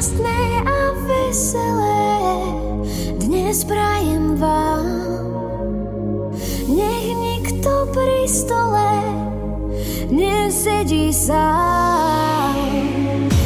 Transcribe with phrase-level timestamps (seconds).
[0.00, 2.08] Šťastné a veselé
[3.20, 4.88] dnes prajem vám.
[6.72, 8.96] Nech nikto pri stole
[10.08, 12.56] nesedí sám.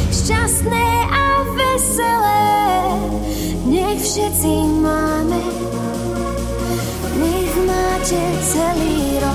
[0.07, 2.47] Šťastné a veselé
[3.67, 5.43] nech všetci máme.
[7.19, 9.34] Nech máte celý rok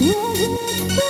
[0.00, 1.07] Music